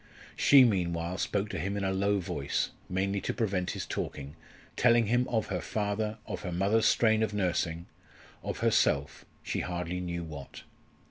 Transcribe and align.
She 0.35 0.63
meanwhile, 0.65 1.19
spoke 1.19 1.49
to 1.51 1.59
him 1.59 1.77
in 1.77 1.83
a 1.83 1.93
low 1.93 2.19
voice, 2.19 2.71
mainly 2.89 3.21
to 3.21 3.35
prevent 3.35 3.69
his 3.77 3.85
talking, 3.85 4.35
telling 4.75 5.05
him 5.05 5.27
of 5.27 5.49
her 5.49 5.61
father, 5.61 6.17
of 6.25 6.41
her 6.41 6.51
mother's 6.51 6.87
strain 6.87 7.21
of 7.21 7.35
nursing 7.35 7.85
of 8.41 8.61
herself 8.61 9.25
she 9.43 9.59
hardly 9.59 9.99
knew 9.99 10.23
what. 10.23 10.63